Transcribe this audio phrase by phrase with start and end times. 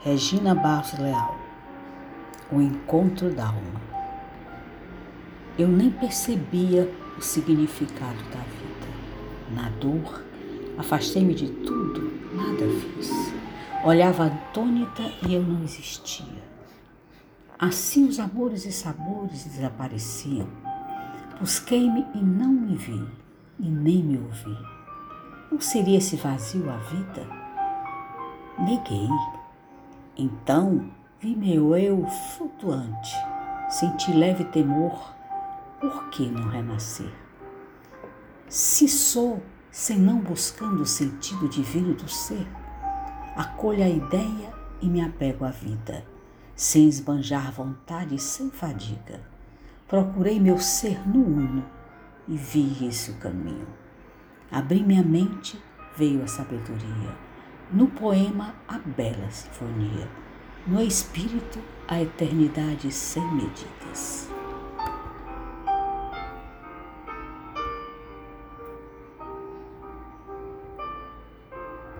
[0.00, 1.36] Regina Barros Leal
[2.52, 3.80] O encontro da alma.
[5.58, 8.86] Eu nem percebia o significado da vida.
[9.50, 10.22] Na dor,
[10.78, 13.10] afastei-me de tudo, nada fiz.
[13.84, 16.44] Olhava atônita e eu não existia.
[17.58, 20.46] Assim os amores e sabores desapareciam.
[21.40, 23.04] Busquei-me e não me vi,
[23.58, 24.58] e nem me ouvi.
[25.50, 27.26] Não seria esse vazio a vida?
[28.60, 29.08] Neguei
[30.18, 30.90] então
[31.20, 32.04] vi meu eu
[32.36, 33.14] flutuante,
[33.70, 35.14] senti leve temor,
[35.80, 37.12] por que não renascer?
[38.48, 42.44] Se sou, senão buscando o sentido divino do ser,
[43.36, 44.52] acolho a ideia
[44.82, 46.04] e me apego à vida,
[46.56, 49.20] sem esbanjar vontade e sem fadiga.
[49.86, 51.64] Procurei meu ser no uno
[52.26, 53.68] e vi esse o caminho.
[54.50, 55.62] Abri minha mente,
[55.96, 57.27] veio a sabedoria
[57.70, 60.08] no poema, a bela sinfonia.
[60.66, 64.30] No espírito, a eternidade sem medidas.